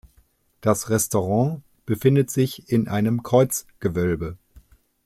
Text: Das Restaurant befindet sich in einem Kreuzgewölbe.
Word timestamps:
Das 0.61 0.89
Restaurant 0.89 1.61
befindet 1.85 2.31
sich 2.31 2.71
in 2.71 2.87
einem 2.87 3.21
Kreuzgewölbe. 3.21 4.35